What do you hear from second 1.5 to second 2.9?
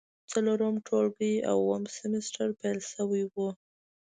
اووم سمستر پیل